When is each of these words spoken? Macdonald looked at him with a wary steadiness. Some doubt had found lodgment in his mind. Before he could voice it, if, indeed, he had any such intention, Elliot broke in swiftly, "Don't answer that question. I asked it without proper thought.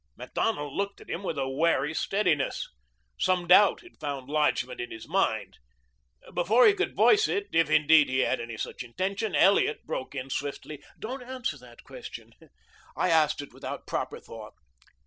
Macdonald 0.17 0.73
looked 0.73 0.99
at 0.99 1.11
him 1.11 1.21
with 1.21 1.37
a 1.37 1.47
wary 1.47 1.93
steadiness. 1.93 2.67
Some 3.19 3.45
doubt 3.45 3.81
had 3.81 3.99
found 3.99 4.29
lodgment 4.31 4.81
in 4.81 4.89
his 4.89 5.07
mind. 5.07 5.59
Before 6.33 6.65
he 6.65 6.73
could 6.73 6.95
voice 6.95 7.27
it, 7.27 7.45
if, 7.53 7.69
indeed, 7.69 8.09
he 8.09 8.21
had 8.21 8.39
any 8.41 8.57
such 8.57 8.81
intention, 8.81 9.35
Elliot 9.35 9.85
broke 9.85 10.15
in 10.15 10.31
swiftly, 10.31 10.83
"Don't 10.97 11.21
answer 11.21 11.59
that 11.59 11.83
question. 11.83 12.33
I 12.97 13.09
asked 13.11 13.43
it 13.43 13.53
without 13.53 13.85
proper 13.85 14.19
thought. 14.19 14.55